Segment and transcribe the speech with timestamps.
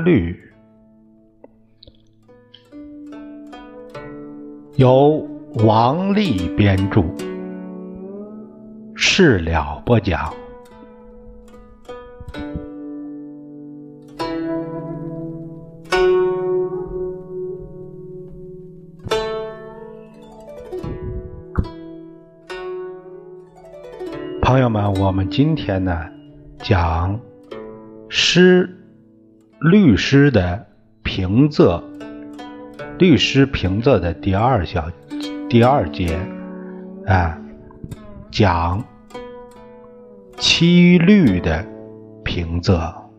[0.00, 0.40] 诗词格律，
[4.76, 5.28] 由
[5.64, 7.04] 王丽编著，
[8.94, 10.32] 事了播讲。
[24.42, 26.08] 朋友们，我们今天呢
[26.58, 27.20] 讲
[28.08, 28.68] 诗
[29.60, 30.68] 律诗的
[31.02, 31.82] 平仄，
[32.98, 34.90] 律诗平仄的第二小
[35.50, 36.18] 第二节
[37.06, 37.38] 啊，
[38.30, 38.82] 讲
[40.38, 41.66] 七律的
[42.24, 43.10] 平仄。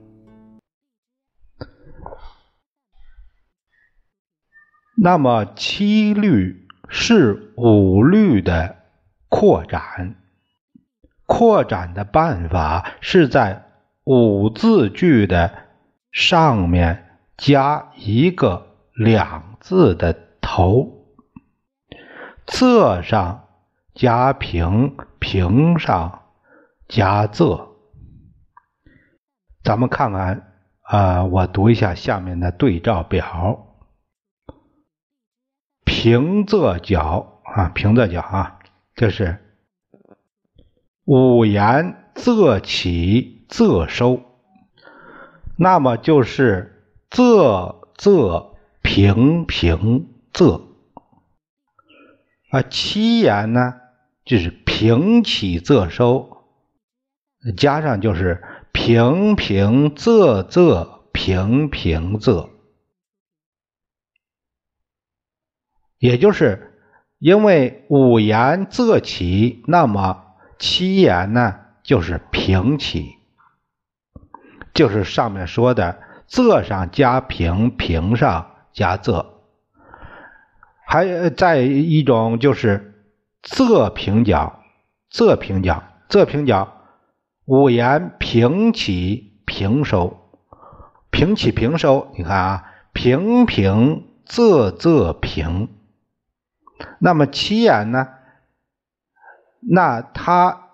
[4.98, 8.78] 那么七律是五律的
[9.30, 10.16] 扩展。
[11.28, 13.64] 扩展的办法是在
[14.04, 15.70] 五字句的
[16.12, 21.08] 上面加一个两字的头，
[22.46, 23.48] 仄上
[23.94, 26.24] 加平，平上
[26.88, 27.70] 加仄。
[29.64, 33.78] 咱们看看啊，我读一下下面的对照表：
[35.86, 38.60] 平仄角啊，平仄角啊，
[38.96, 39.38] 这是。
[41.06, 44.22] 五言仄起仄收，
[45.64, 50.64] 那么就是仄仄平平仄
[52.50, 52.64] 啊。
[52.64, 53.76] 七言呢，
[54.26, 56.48] 就是平起仄收，
[57.56, 62.50] 加上就是平平仄仄平平仄，
[66.00, 66.74] 也就是
[67.20, 70.26] 因为五言仄起，那么。
[70.58, 73.18] 七言呢，就是平起，
[74.74, 76.00] 就是上面说的
[76.30, 79.26] 仄上加平，平上加仄。
[80.86, 82.94] 还再一种就是
[83.44, 84.62] 仄平角，
[85.12, 86.82] 仄平角，仄平角，
[87.46, 90.30] 五言平起平收，
[91.10, 92.12] 平起平收。
[92.18, 95.70] 你看啊，平平仄仄平。
[97.00, 98.08] 那么七言呢？
[99.60, 100.70] 那它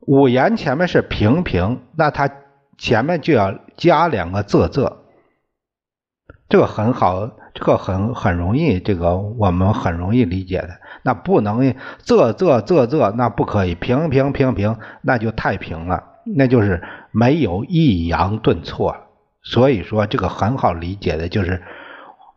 [0.00, 2.30] 五言前面是平平，那它
[2.80, 4.96] 前面就要加两个仄仄，
[6.48, 10.70] 这个很好，这个很很容易，这个我们很容易理解的。
[11.04, 11.60] 那不能
[12.04, 16.82] 仄仄仄仄，那不可以平平平平，那就太平了，那就是
[17.12, 18.96] 没有抑扬顿挫。
[19.42, 21.62] 所以说这个很好理解的，就是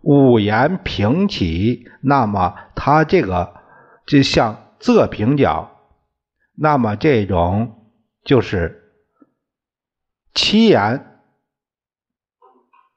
[0.02, 3.54] 五言平起，那么它这个
[4.06, 4.58] 就像。
[4.84, 5.72] 仄平角，
[6.58, 7.88] 那么这种
[8.26, 8.83] 就是
[10.34, 11.20] 七言，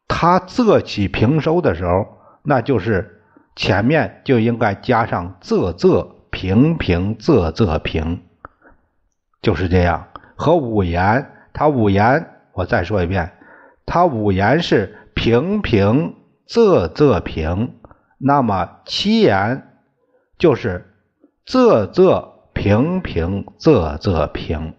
[0.08, 3.22] 它仄起平收的时候，那就是
[3.54, 8.22] 前面就应该加上仄仄平平仄仄平，
[9.42, 10.08] 就是这样。
[10.36, 13.32] 和五言，它五言，我再说一遍，
[13.84, 17.78] 它五言是平平仄仄平，
[18.18, 19.80] 那么七言
[20.38, 20.92] 就是。
[21.46, 24.74] 仄仄平平仄仄平，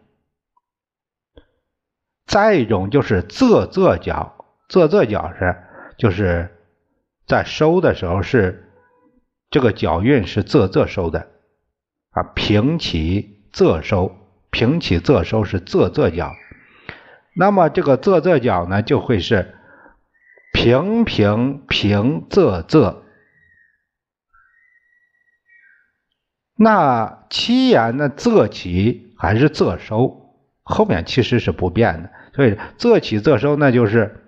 [2.27, 5.55] 再一种就是仄仄角，仄仄角是
[5.97, 6.53] 就是
[7.25, 8.69] 在收的时候是
[9.49, 11.27] 这个脚韵是仄仄收的
[12.11, 14.13] 啊，平起仄收，
[14.51, 16.35] 平起仄收是仄仄角，
[17.33, 19.55] 那么这个仄仄角呢就会是
[20.51, 22.97] 平平平仄仄。
[26.59, 30.26] 那七言的仄起还是仄收，
[30.67, 34.23] 后面其实是不变的，所以仄起仄收那就是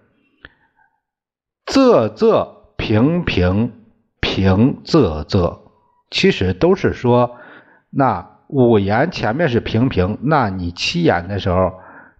[1.65, 3.73] 仄仄平平
[4.19, 5.59] 平仄仄，
[6.09, 7.37] 其实都是说
[7.89, 11.73] 那五言前面是平平，那你七言的时候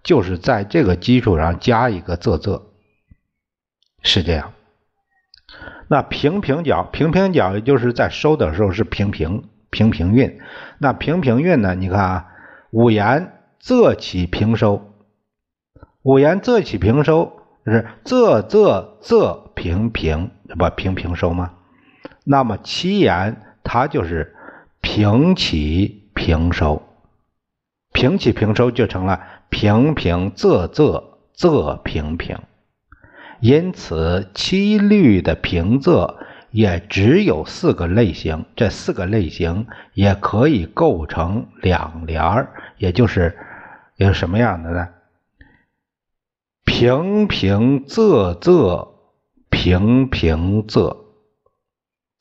[0.04, 2.62] 就是在这个基础上加一个仄仄，
[4.04, 4.52] 是这样。
[5.88, 9.50] 那平平角平平角也就是在收的时候是平平。
[9.72, 10.40] 平平韵，
[10.80, 11.76] 那平平韵呢？
[11.76, 12.26] 你看啊，
[12.72, 14.94] 五言仄起平收，
[16.02, 17.34] 五言仄起平收
[17.66, 21.54] 是仄仄仄平平，不平平收吗？
[22.24, 24.36] 那么七言它就是
[24.82, 26.82] 平起平收，
[27.92, 31.04] 平起平收就成了平平仄仄
[31.36, 32.38] 仄平平，
[33.40, 36.16] 因此七律的平仄。
[36.52, 43.38] 也只有四个类型，这四个类型也可以构成两联儿，也就是
[44.00, 44.88] 有什么样的呢？
[46.64, 48.94] 平平仄仄
[49.50, 51.04] 平平仄，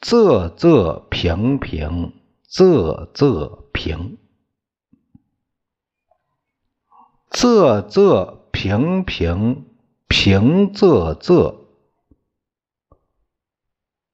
[0.01, 2.13] 仄仄平平
[2.51, 4.19] 仄仄平，
[7.31, 9.65] 仄仄平平
[10.09, 11.59] 平仄仄，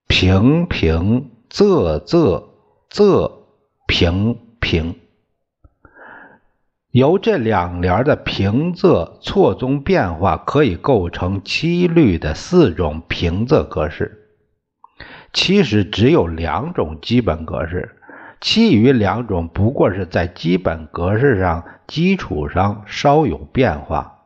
[0.07, 2.45] 平平仄仄
[2.91, 3.33] 仄
[3.87, 5.04] 平平。
[6.95, 14.31] 由这两联的平仄错综变化，可以构成七律的四种平仄格式。
[15.33, 17.97] 其实只有两种基本格式，
[18.41, 24.21] 其余两种不过是在基本格式上基础上稍有变化。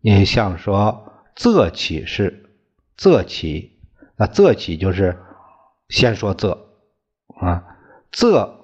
[0.00, 2.48] 你像说仄起式，
[2.96, 3.72] 仄起，
[4.16, 5.18] 那仄起就是
[5.90, 6.56] 先说仄
[7.42, 7.62] 啊，
[8.10, 8.63] 仄。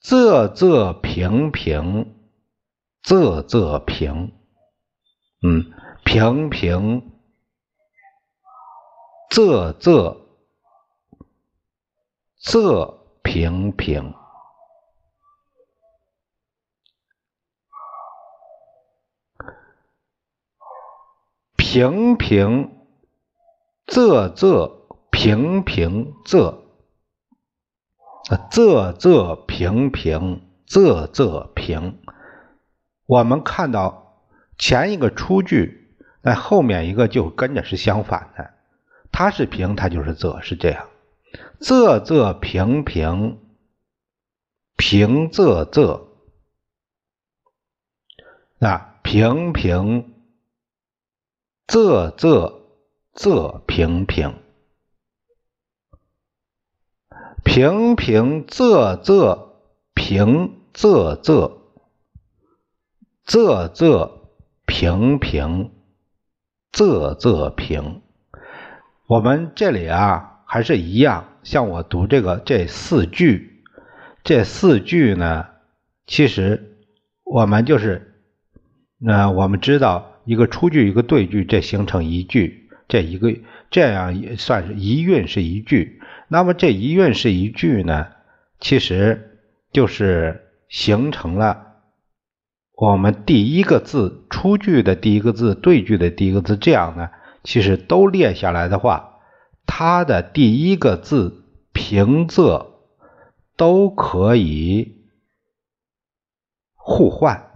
[0.00, 2.14] 仄仄平平，
[3.02, 4.32] 仄仄平，
[5.42, 5.72] 嗯，
[6.04, 7.10] 平平，
[9.28, 10.16] 仄仄，
[12.40, 14.14] 仄平平，
[21.56, 22.70] 平平，
[23.88, 26.67] 仄仄平平仄。
[28.36, 31.98] 仄仄平平，仄仄平。
[33.06, 34.20] 我们看到
[34.58, 38.50] 前一个出句，那后面一个就跟着是相反的。
[39.10, 40.88] 它是平，它就是仄，是这样。
[41.60, 43.38] 仄仄平平，
[44.76, 46.02] 平仄仄。
[48.58, 50.12] 那，平平，
[51.66, 52.60] 仄仄
[53.14, 54.34] 仄平平。
[57.48, 59.38] 平平仄仄
[59.94, 61.52] 平仄仄
[63.26, 64.10] 仄仄
[64.66, 65.70] 平平
[66.70, 68.02] 仄仄平。
[69.06, 73.62] 我们这里啊还是一样，像我读这个这四句，
[74.22, 75.46] 这四句呢，
[76.06, 76.76] 其实
[77.24, 78.20] 我们就是，
[78.98, 83.34] 那我们知道一个出句一个对句，这形成一句，这一个
[83.70, 85.97] 这样也算是一韵是一句。
[86.28, 88.08] 那么这一韵是一句呢，
[88.60, 89.40] 其实
[89.72, 91.76] 就是形成了
[92.74, 97.08] 我们第一个字出句的第一个字对句的第一个字，这样呢，
[97.42, 99.20] 其实都列下来的话，
[99.66, 102.66] 它的第一个字平仄
[103.56, 105.02] 都可以
[106.74, 107.50] 互换，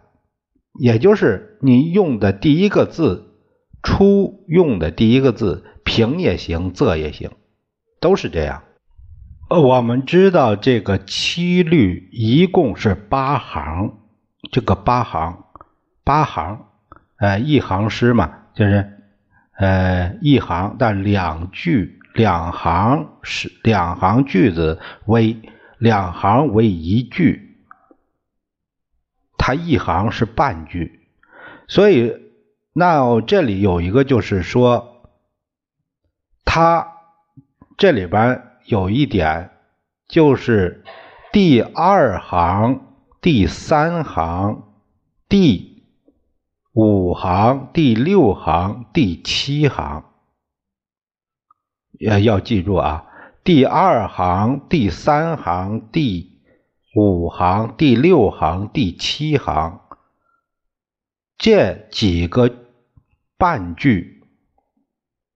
[0.81, 3.35] 也就是你用的第一个字
[3.83, 7.31] 出用的第一个字平也行，仄也行。
[8.03, 8.65] 都是这样。
[9.49, 13.97] 呃，我们知道这个七律一共是八行，
[14.51, 15.45] 这个八行，
[16.03, 16.67] 八行，
[17.19, 18.99] 呃，一行诗嘛，就是
[19.57, 25.41] 呃一行，但两句两行是两行句子为
[25.79, 27.57] 两行为一句，
[29.39, 31.07] 它一行是半句，
[31.69, 32.17] 所以
[32.73, 35.07] 那这里有一个就是说，
[36.45, 36.89] 它。
[37.83, 39.51] 这里边有一点，
[40.07, 40.85] 就是
[41.33, 44.73] 第二行、第三行、
[45.29, 45.83] 第
[46.75, 50.05] 五行、第六行、第七行，
[51.99, 53.05] 要要记住啊！
[53.43, 56.41] 第二行、第三行、第
[56.95, 59.81] 五行、第六行、第七行
[61.37, 62.49] 这几个
[63.37, 64.23] 半句，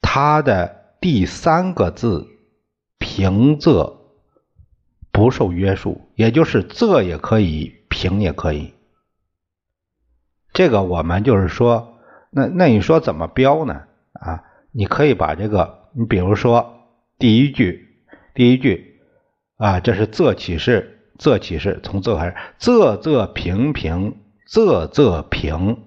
[0.01, 2.35] 它的第三个字。
[3.17, 3.95] 平仄
[5.11, 8.75] 不受约束，也就是仄也可以，平也可以。
[10.53, 11.97] 这个我们就是说，
[12.29, 13.85] 那那你说怎么标呢？
[14.13, 18.05] 啊，你可以把这个，你比如说第一句，
[18.35, 19.01] 第一句
[19.57, 25.83] 啊，这是仄起式，仄起式从仄开始，仄仄平平，仄仄平。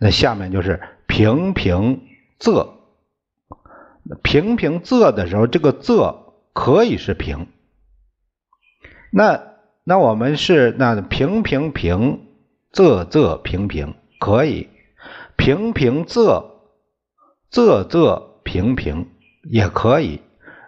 [0.00, 2.02] 那下面就是平平
[2.40, 2.77] 仄。
[4.22, 6.16] 平平仄的时候，这个仄
[6.52, 7.46] 可以是平。
[9.10, 12.26] 那那我们是那平平平，
[12.72, 14.68] 仄仄平平可以，
[15.36, 16.44] 平平仄，
[17.50, 19.10] 仄仄平平
[19.42, 20.20] 也可以。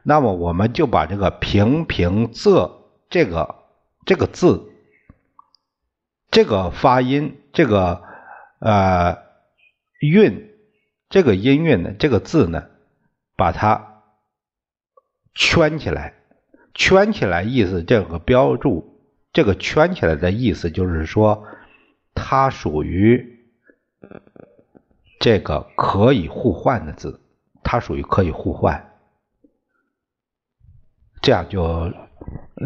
[0.02, 2.70] 那么我们就把这个平平仄
[3.11, 3.56] 这个
[4.06, 4.70] 这个字，
[6.30, 8.02] 这个发音，这个
[8.61, 9.18] 呃
[10.00, 10.50] 韵，
[11.11, 12.70] 这个音韵呢，这个字呢。
[13.40, 14.02] 把它
[15.35, 16.12] 圈起来，
[16.75, 19.00] 圈起来意思这个标注，
[19.32, 21.47] 这个圈起来的意思就是说，
[22.14, 23.40] 它属于
[25.18, 27.23] 这个可以互换的字，
[27.64, 28.92] 它属于可以互换。
[31.23, 31.90] 这样就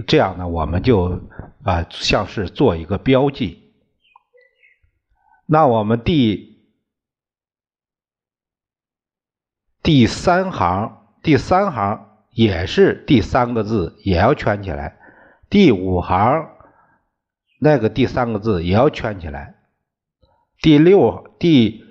[0.09, 1.21] 这样呢，我们就
[1.62, 3.73] 啊像是做一个标记。
[5.47, 6.54] 那我们第
[9.85, 14.97] 第三行，第三行也是第三个字，也要圈起来。
[15.50, 16.49] 第五行
[17.61, 19.57] 那个第三个字也要圈起来。
[20.62, 21.85] 第六第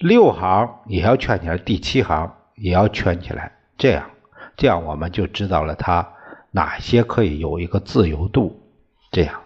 [0.00, 3.52] 六行也要圈起来，第七行也要圈起来。
[3.78, 4.10] 这样，
[4.56, 6.14] 这样我们就知道了它
[6.50, 8.60] 哪些可以有一个自由度。
[9.12, 9.40] 这样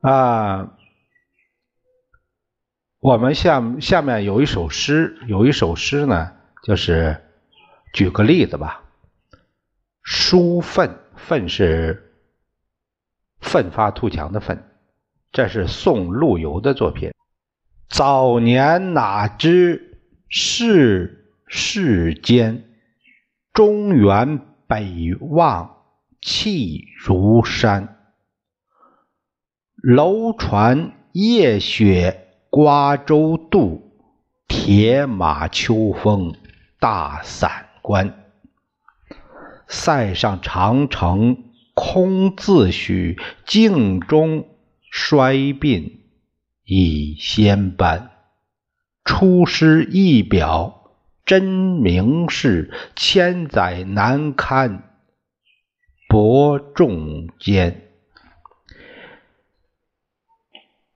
[0.00, 0.72] 啊，
[3.00, 7.20] 我们下下面有一首诗，有一首诗呢，就是
[7.92, 8.84] 举个例子吧。
[10.02, 12.14] 书愤，愤是
[13.40, 14.64] 奋发图强的奋，
[15.32, 17.12] 这是宋陆游的作品。
[17.88, 22.64] 早年哪知世世间，
[23.52, 25.84] 中原北望
[26.20, 27.96] 气如山。
[29.76, 33.92] 楼船夜雪瓜洲渡，
[34.48, 36.34] 铁马秋风
[36.78, 38.24] 大散关。
[39.66, 44.48] 塞上长城空自许，镜中
[44.90, 45.98] 衰鬓。
[46.70, 48.10] 已先斑，
[49.02, 50.92] 出师一表
[51.24, 54.82] 真名士，千载难堪
[56.10, 57.88] 伯仲间。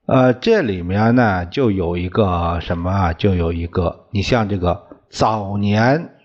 [0.05, 3.13] 呃，这里面呢，就有一个什么？
[3.13, 6.15] 就有一个，你像这个早年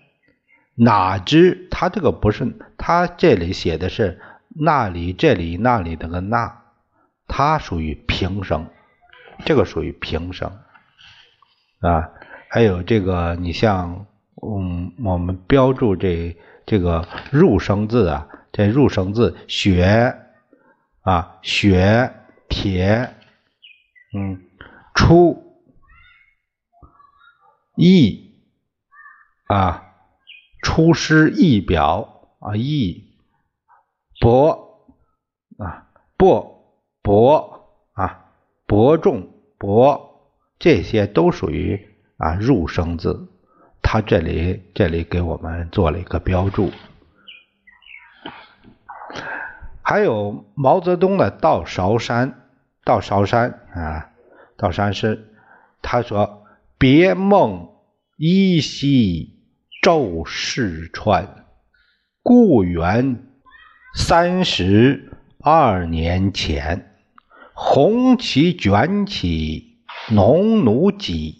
[0.73, 6.63] 哪知，他这个不是，他这里写的是那里、这里、那里那个那，
[7.27, 8.67] 它属于平声。
[9.45, 10.51] 这个属于平声
[11.79, 12.09] 啊，
[12.49, 14.07] 还有这个，你像，
[14.41, 20.15] 嗯，我们标注这这个入声字啊，这入声字雪
[21.01, 22.11] 啊，雪
[22.49, 23.13] 铁，
[24.13, 24.41] 嗯，
[24.93, 25.61] 出
[27.75, 28.28] 意
[29.49, 29.95] 啊，
[30.61, 33.03] 出师意表啊，意
[34.19, 34.85] 博
[35.57, 38.27] 啊，博博啊。
[38.67, 39.27] 伯仲、
[39.57, 43.27] 伯这些都属于啊入声字，
[43.81, 46.71] 他这里这里给我们做了一个标注。
[49.81, 52.31] 还有毛泽东的《到韶山》，
[52.83, 54.11] 到韶山啊，
[54.55, 55.33] 到山是
[55.81, 56.45] 他说
[56.77, 57.71] ：“别梦
[58.15, 59.38] 依稀
[59.81, 61.45] 骤逝川，
[62.21, 63.27] 故园
[63.95, 66.85] 三十二年前。”
[67.61, 71.35] 红旗卷起农奴戟，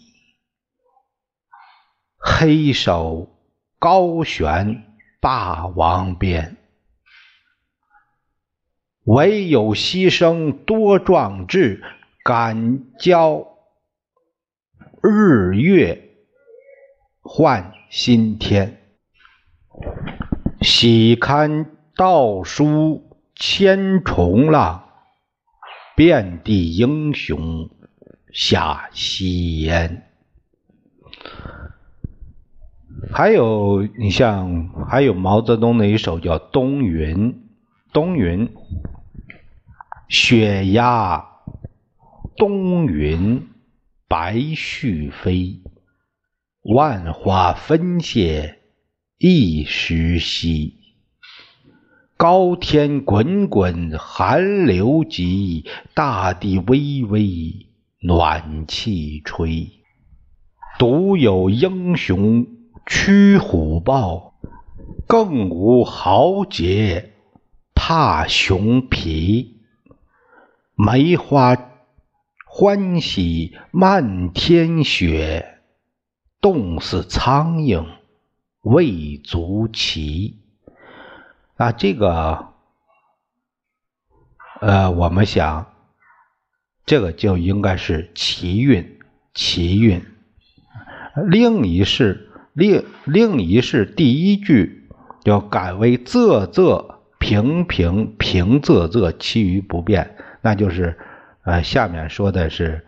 [2.18, 3.40] 黑手
[3.78, 4.84] 高悬
[5.18, 6.58] 霸王鞭。
[9.04, 11.82] 唯有牺牲多壮志，
[12.22, 13.46] 敢教
[15.02, 16.10] 日月
[17.22, 18.78] 换新天。
[20.62, 21.66] 喜堪
[21.96, 24.84] 道书千重浪。
[25.96, 27.68] 遍地英雄
[28.32, 30.08] 下西烟，
[33.12, 37.32] 还有你像还有毛泽东的一首叫《冬云》，
[37.92, 38.48] 冬云，
[40.08, 41.26] 雪压
[42.36, 43.46] 冬云
[44.08, 45.60] 白絮飞，
[46.62, 48.58] 万花纷谢
[49.16, 50.74] 一时稀。
[52.18, 55.64] 高天滚滚寒流急，
[55.94, 57.66] 大地微微
[58.02, 59.70] 暖气吹。
[60.78, 62.46] 独有英雄
[62.86, 64.34] 驱虎豹，
[65.06, 67.14] 更无豪杰
[67.74, 69.62] 怕熊皮。
[70.74, 71.56] 梅花
[72.46, 75.59] 欢喜漫天雪，
[76.40, 77.86] 冻死苍蝇
[78.62, 80.38] 未足奇。
[81.56, 82.48] 那这个，
[84.60, 85.72] 呃，我们想，
[86.86, 88.98] 这个就应该是奇韵，
[89.34, 90.02] 奇韵。
[91.26, 94.88] 另一是另另一是第一句
[95.24, 100.16] 要改为仄仄平平平仄仄，其余不变。
[100.40, 100.98] 那就是
[101.42, 102.86] 呃，下面说的是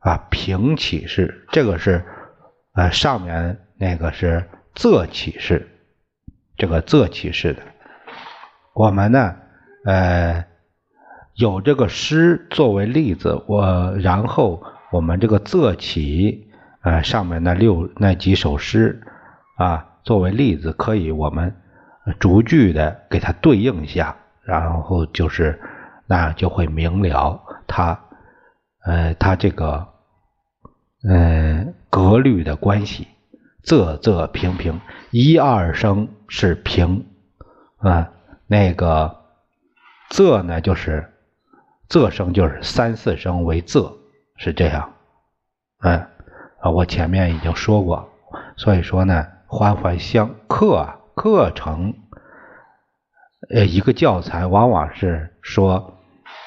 [0.00, 2.04] 啊平起式，这个是
[2.74, 5.68] 呃上面那个是仄起式，
[6.56, 7.62] 这个仄起式的。
[8.74, 9.36] 我们呢，
[9.84, 10.44] 呃，
[11.34, 16.50] 有这个诗作为例子，我然后我们这个仄起
[16.82, 19.00] 呃，上面那六那几首诗
[19.56, 21.54] 啊，作为例子，可以我们
[22.18, 25.60] 逐句的给它对应一下，然后就是
[26.06, 27.98] 那就会明了它
[28.84, 29.86] 呃它这个
[31.08, 33.06] 呃格律的关系。
[33.62, 34.80] 仄仄平平，
[35.12, 37.06] 一二声是平
[37.78, 38.10] 啊，
[38.48, 39.22] 那个
[40.10, 41.12] 仄呢就是
[41.88, 43.94] 仄声就是三四声为仄，
[44.36, 44.92] 是这样，
[45.82, 46.04] 嗯。
[46.60, 48.10] 啊，我前面已经说过，
[48.56, 51.94] 所以说呢，环环相课课程，
[53.50, 56.00] 呃，一个教材往往是说，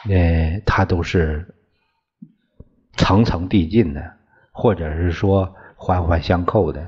[0.09, 1.55] 呃，它都是
[2.97, 4.16] 层层递进的，
[4.57, 6.87] 或者是说环环相扣的，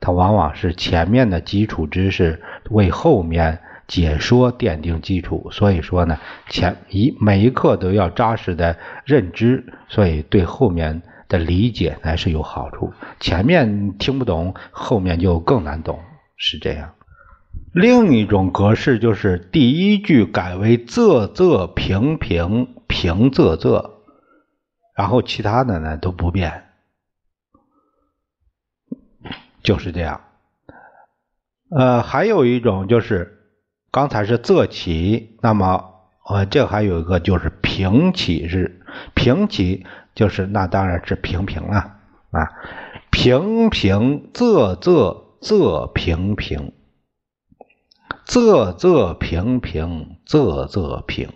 [0.00, 6.18] 它往往是前面的基础知识为后面解说奠定基础，所以说呢，
[6.50, 11.02] 前一每一课都要扎实的认知，所以对后面。
[11.28, 15.98] 的理解才是有好处，前面听不懂，后面就更难懂，
[16.36, 16.92] 是这样。
[17.72, 23.90] 另一种格式就是第一句改为仄仄平平平仄仄，
[24.96, 26.65] 然后其他的呢都不变，
[29.66, 30.22] 就是这样。
[31.68, 33.50] 呃，还有一种就是
[33.90, 35.92] 刚才是仄起，那么
[36.24, 38.80] 呃这还有一个就是平起是
[39.14, 39.84] 平起。
[40.16, 41.98] 就是那当然是平平了
[42.30, 42.48] 啊，
[43.10, 46.72] 平平仄仄仄平平，
[48.26, 51.28] 仄仄平平仄仄平，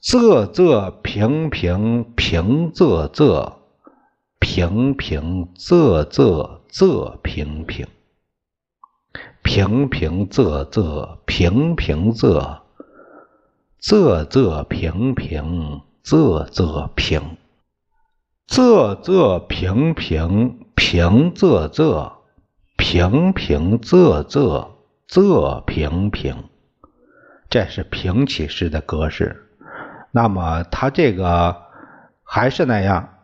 [0.00, 3.54] 仄仄平平平仄仄，
[4.40, 7.86] 平平仄仄仄平平，
[9.42, 12.58] 平平仄仄平平仄，
[13.80, 15.82] 仄仄平平。
[16.02, 17.36] 仄仄平，
[18.48, 22.12] 仄仄平平平仄仄，
[22.78, 24.68] 平平仄仄
[25.06, 26.44] 仄平平，
[27.50, 29.46] 这是平起式的格式。
[30.10, 31.54] 那么它这个
[32.24, 33.19] 还是那样，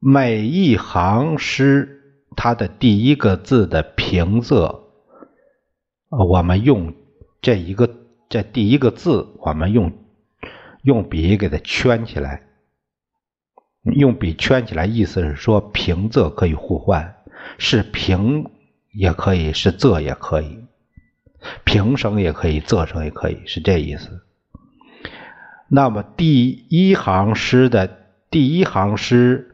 [0.00, 2.00] 每一行诗
[2.34, 4.80] 它的第一个字的平仄，
[6.08, 6.94] 我们用
[7.42, 7.88] 这一个
[8.28, 9.92] 这第一个字，我们用。
[10.82, 12.42] 用笔给它圈起来，
[13.82, 17.16] 用笔圈起来，意思是说平仄可以互换，
[17.58, 18.50] 是平
[18.90, 20.64] 也可以，是仄也可以，
[21.64, 24.22] 平声也可以，仄声也可以，是这意思。
[25.68, 27.98] 那么第一行诗的
[28.30, 29.49] 第一行诗、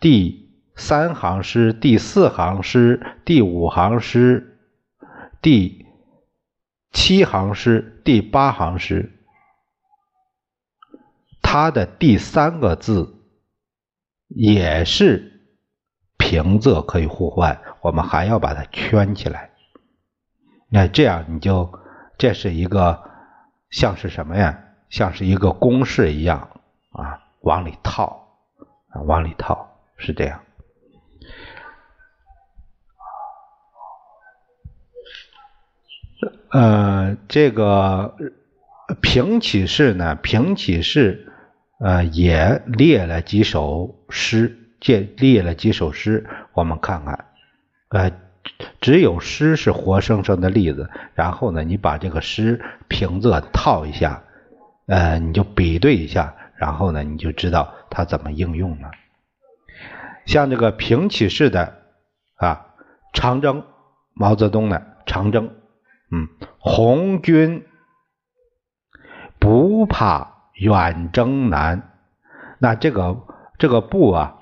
[0.00, 4.58] 第三行诗、第四行诗、第五行诗、
[5.42, 5.86] 第
[6.90, 9.12] 七行诗、第八行诗。
[11.42, 13.14] 它的第三个字
[14.28, 15.42] 也是
[16.16, 19.50] 平仄可以互换，我们还要把它圈起来。
[20.68, 21.78] 那这样你就
[22.16, 23.02] 这是一个
[23.68, 24.58] 像是什么呀？
[24.88, 26.48] 像是一个公式一样
[26.92, 28.28] 啊，往里套
[28.88, 29.69] 啊，往里套
[30.00, 30.40] 是这样。
[36.50, 38.16] 呃，这个
[39.00, 41.26] 平起式呢，平起式。
[41.82, 47.24] 呃，也列了几首诗，借列了几首诗，我们看看。
[47.88, 48.12] 呃，
[48.82, 54.22] 只有诗是活生生的例子，然后呢，你把这个诗平仄套一下，
[54.88, 58.90] 呃，你就比对一下，然后呢，你就知道它怎么应用了。
[60.30, 61.74] 像这个平起式的
[62.36, 62.66] 啊，
[63.12, 63.64] 长征，
[64.14, 65.50] 毛泽东的长征，
[66.12, 67.66] 嗯，红军
[69.40, 70.38] 不怕。
[70.60, 71.90] 远征难，
[72.58, 73.16] 那这个
[73.56, 74.36] 这个不啊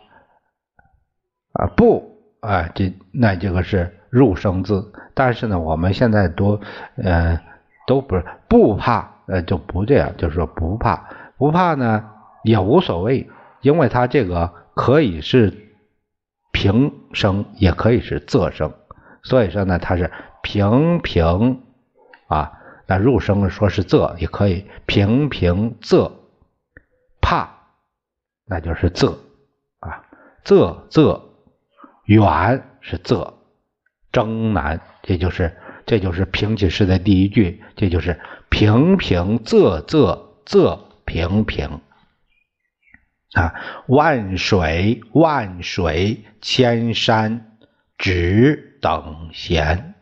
[1.52, 6.60] 啊不啊这那这个是入声字，但是呢，我们现在都
[6.96, 7.40] 呃
[7.86, 12.10] 都不是不怕呃就不这样，就是说不怕不怕呢
[12.42, 15.67] 也无所谓，因为他这个可以是
[16.58, 18.74] 平声，也可以是仄声，
[19.22, 20.10] 所以说呢它是
[20.42, 21.62] 平平
[22.26, 22.52] 啊。
[22.88, 26.10] 那入声说是仄也可以，平平仄，
[27.20, 27.48] 怕，
[28.44, 29.18] 那就是仄
[29.78, 30.02] 啊，
[30.44, 31.20] 仄仄，
[32.06, 33.34] 远是仄，
[34.10, 38.18] 征难，这就是这就是平起式的第一句，这就是
[38.48, 41.80] 平平仄仄仄平平
[43.34, 43.54] 啊，
[43.86, 47.58] 万水万水千山
[47.96, 49.94] 只等闲。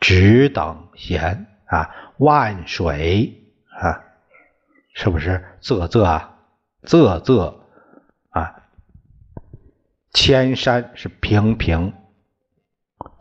[0.00, 4.02] 只等闲啊，万水啊，
[4.94, 5.44] 是不是？
[5.60, 6.38] 仄仄啊，
[6.84, 7.54] 仄仄
[8.30, 8.62] 啊，
[10.14, 11.92] 千山是平平，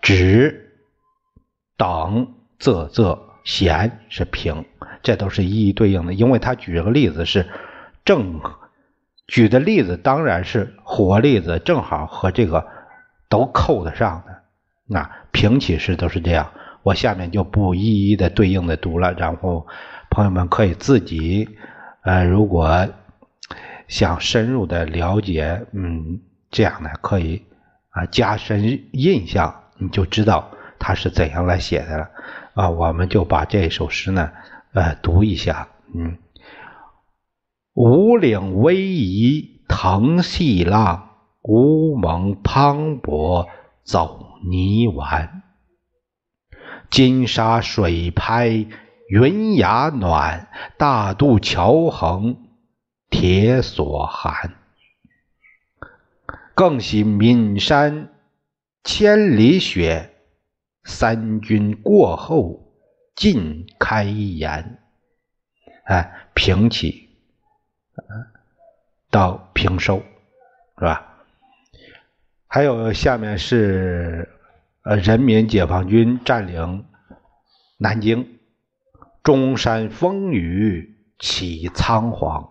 [0.01, 0.73] 直
[1.75, 4.65] 等仄仄弦是平，
[5.03, 6.13] 这都是一一对应的。
[6.13, 7.45] 因为他举这个例子是
[8.09, 8.41] 正
[9.27, 12.65] 举的例子，当然是活例子，正好和这个
[13.29, 14.41] 都扣得上的。
[14.87, 16.49] 那平起式都是这样，
[16.81, 19.67] 我下面就不一一的对应的读了，然后
[20.09, 21.47] 朋友们可以自己，
[22.01, 22.87] 呃，如果
[23.87, 26.21] 想深入的了解，嗯。
[26.49, 27.45] 这样呢，可以
[27.91, 32.09] 啊加深印象，你就知道他是怎样来写的了
[32.55, 32.67] 啊。
[32.71, 34.31] 我们就把这首诗呢，
[34.73, 35.67] 呃，读一下。
[35.93, 36.17] 嗯，
[37.81, 41.11] 五岭逶迤腾细浪，
[41.43, 43.47] 乌蒙磅礴
[43.85, 45.43] 走泥丸。
[46.89, 48.65] 金沙水拍
[49.07, 52.49] 云崖暖，大渡桥横
[53.09, 54.55] 铁索寒。
[56.53, 58.09] 更喜岷山
[58.83, 60.15] 千里雪，
[60.83, 62.73] 三军过后
[63.15, 64.81] 尽开颜。
[65.85, 67.08] 哎，平起，
[69.09, 70.03] 到平收，
[70.77, 71.05] 是吧？
[72.47, 74.29] 还有下面是
[74.83, 76.85] 呃，人民解放军占领
[77.77, 78.39] 南京，
[79.23, 82.49] 中山风雨起仓皇，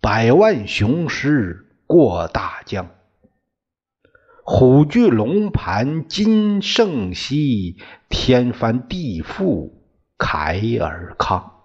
[0.00, 2.88] 百万雄师过大江。
[4.44, 9.72] 虎踞龙盘今胜昔，天翻地覆
[10.18, 11.59] 凯尔康。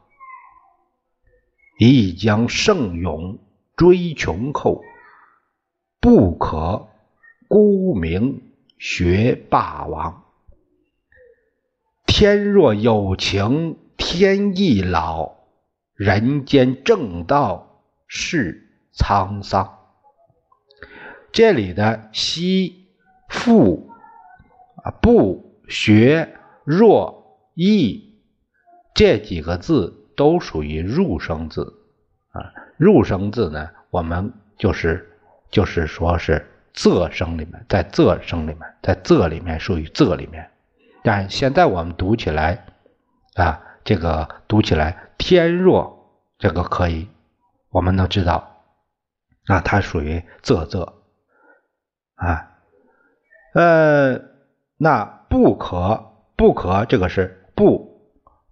[1.77, 3.39] 亦将胜勇
[3.75, 4.81] 追穷寇，
[5.99, 6.88] 不可
[7.47, 8.41] 沽名
[8.77, 10.23] 学霸王。
[12.05, 15.33] 天若有情天亦老，
[15.95, 19.79] 人间正道是沧桑。
[21.33, 22.88] 这里的“惜
[23.27, 23.89] ”“复”
[24.81, 28.13] 啊、“不”“学”“若”“意”
[28.95, 31.73] 这几个字都属于入声字
[32.32, 32.54] 啊。
[32.78, 35.17] 入声字呢，我们就是
[35.49, 40.49] 就是说是仄声里面，在仄声里面，在仄里面属于仄里面。
[41.04, 42.65] 但现在我们读起来
[43.36, 47.08] 啊，这个读起来“天若”这个可以，
[47.69, 48.63] 我们能知道
[49.47, 50.93] 啊，它属于仄仄。
[52.15, 52.49] 啊，
[53.54, 54.21] 呃，
[54.78, 57.84] 那不可不可，这个是不，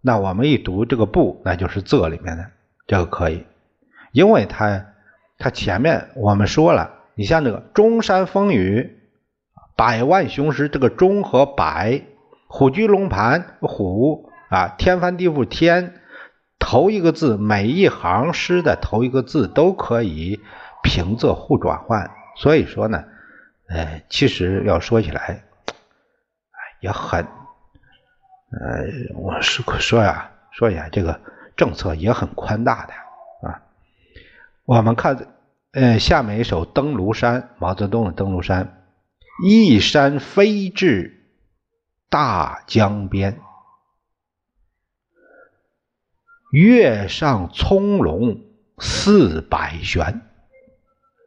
[0.06, 2.52] 那我们一读这个不，那就是仄里面的
[2.86, 3.46] 这个可以，
[4.12, 4.86] 因为它
[5.38, 9.00] 它前面我们说了，你像这个中山风雨，
[9.78, 12.02] 百万雄师，这个中和百，
[12.48, 16.02] 虎踞龙盘虎啊，天翻地覆天，
[16.60, 20.42] 头一个字每一行诗的头一个字都可以
[20.84, 23.06] 平仄互转换，所以说呢。
[23.70, 25.74] 哎，其实要说起来，哎，
[26.82, 27.26] 也很，
[28.60, 31.20] 呃，我说说呀，说一下这个
[31.56, 32.94] 政策也很宽大的
[33.48, 33.62] 啊。
[34.66, 35.28] 我们看，
[35.72, 38.66] 呃，下面一首《登庐山》，毛泽东的《登庐山》：
[39.48, 41.26] 一山飞至
[42.10, 43.40] 大江边，
[46.52, 48.40] 月上葱茏
[48.78, 50.22] 四百悬，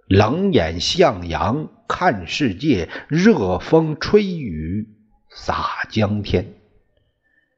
[0.08, 1.68] 冷眼向阳。
[1.88, 4.88] 看世界，热风吹雨
[5.30, 6.55] 洒江天。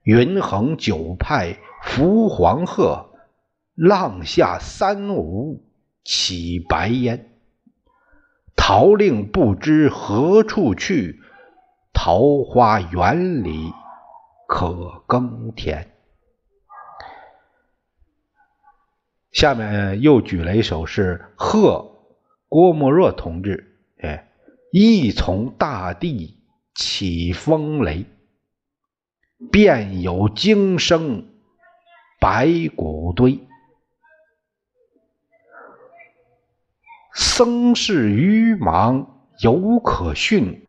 [0.09, 3.11] 云横九派浮黄鹤，
[3.75, 5.63] 浪下三五
[6.03, 7.39] 起白烟。
[8.57, 11.21] 桃令不知何处去，
[11.93, 13.71] 桃花源里
[14.47, 15.93] 可耕田。
[19.31, 21.99] 下面又举了一首是贺
[22.49, 23.79] 郭沫若同志。
[24.01, 24.27] 哎，
[24.73, 26.39] 一从大地
[26.75, 28.07] 起风雷，
[29.53, 31.29] 便有惊声
[32.21, 33.47] 白骨堆。
[37.15, 40.67] 僧士愚氓犹可训，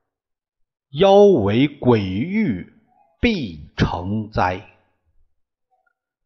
[0.91, 2.73] 妖为鬼域
[3.19, 4.67] 必成灾。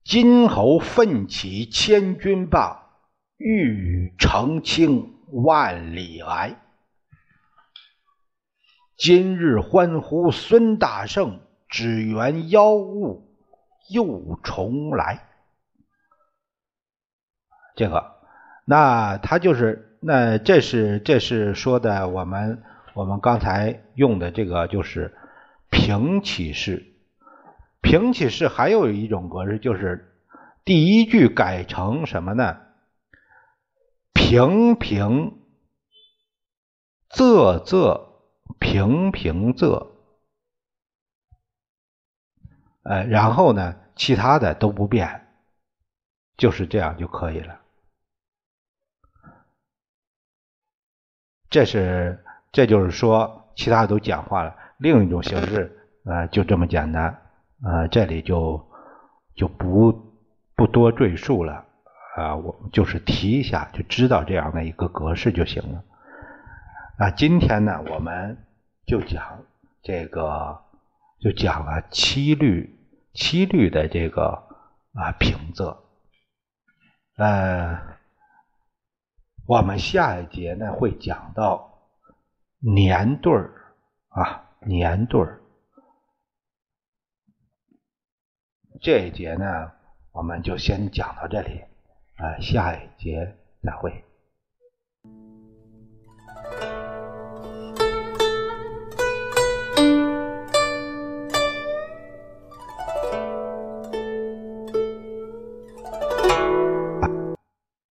[0.04, 2.90] 金猴奋起千钧棒，
[3.38, 6.60] 欲澄清万里来。
[8.98, 11.40] 今日欢呼孙大圣，
[11.74, 13.28] 只缘妖物
[13.90, 15.26] 又重来。
[17.76, 18.12] 这个，
[18.64, 22.62] 那他就是那这是这是说的我们
[22.94, 25.18] 我们刚才用的这个就是
[25.72, 26.94] 平起式。
[27.82, 30.14] 平起式还有一种格式，就是
[30.64, 32.60] 第一句改成什么呢？
[34.14, 35.40] 平平。
[37.10, 38.02] 仄仄
[38.60, 39.88] 平平仄，
[42.84, 45.28] 呃，然后呢，其他的都不变，
[46.38, 47.60] 就是这样就可以了。
[51.50, 54.56] 这是，这就是说，其他都简化了。
[54.80, 57.22] 另一种形式，呃，就这么简单，
[57.64, 58.68] 呃，这里就
[59.36, 60.14] 就不
[60.56, 61.64] 不多赘述了，
[62.18, 65.84] 啊，我就是提一下，就知道这样的一个格式就行了。
[66.98, 68.38] 啊，今天呢，我们
[68.88, 69.44] 就讲
[69.84, 70.63] 这个，
[71.24, 72.78] 就讲了七律，
[73.14, 74.44] 七律的这个
[74.94, 75.78] 啊平仄，
[77.16, 77.94] 呃。
[79.46, 81.90] 我们下一节呢会讲到
[82.60, 83.76] 年对儿
[84.08, 85.42] 啊，年对儿。
[88.82, 89.72] 这一节呢，
[90.14, 91.60] 我们就先讲到这里，
[92.16, 94.06] 啊，下一节再会。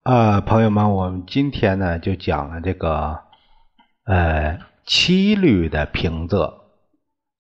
[0.03, 3.23] 啊，朋友们，我们今天呢就讲了这个
[4.03, 6.55] 呃七律的平仄，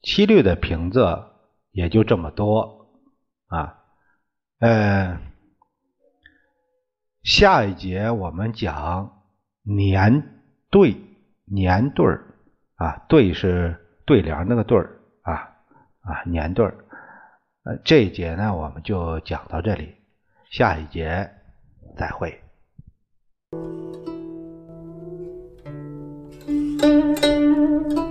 [0.00, 1.24] 七律的平仄
[1.72, 2.86] 也就这么多
[3.48, 3.82] 啊。
[4.60, 5.18] 呃，
[7.24, 9.24] 下一节我们讲
[9.64, 10.96] 年对
[11.44, 12.24] 年对儿
[12.76, 15.34] 啊，对是对联那个对儿啊
[16.02, 16.76] 啊年对儿。
[17.64, 19.96] 呃，这一节呢我们就讲到这里，
[20.48, 21.28] 下一节
[21.96, 22.40] 再会。
[26.82, 28.01] thank you.